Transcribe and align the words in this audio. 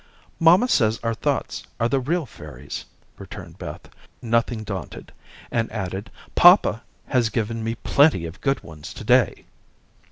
"Mamma 0.39 0.67
says 0.67 0.99
our 1.03 1.13
thoughts 1.13 1.61
are 1.79 1.87
the 1.87 1.99
real 1.99 2.25
fairies," 2.25 2.85
returned 3.19 3.59
Beth, 3.59 3.87
nothing 4.19 4.63
daunted, 4.63 5.11
and 5.51 5.71
added, 5.71 6.09
"papa 6.33 6.81
has 7.09 7.29
given 7.29 7.63
me 7.63 7.75
plenty 7.75 8.25
of 8.25 8.41
good 8.41 8.63
ones 8.63 8.95
to 8.95 9.03
day." 9.03 9.45